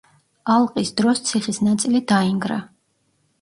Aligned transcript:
ალყის 0.53 0.91
დროს 1.01 1.21
ციხის 1.27 1.59
ნაწილი 1.67 2.03
დაინგრა. 2.13 2.59